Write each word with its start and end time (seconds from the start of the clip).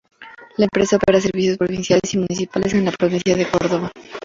La 0.57 0.65
empresa 0.65 0.95
opera 0.95 1.21
servicios 1.21 1.59
provinciales 1.59 2.11
y 2.15 2.17
municipales 2.17 2.73
en 2.73 2.85
la 2.85 2.91
provincia 2.91 3.35
de 3.35 3.47
Córdoba. 3.47 3.91